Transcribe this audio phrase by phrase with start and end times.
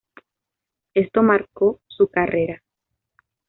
[0.95, 2.63] Esto marcó su carrera.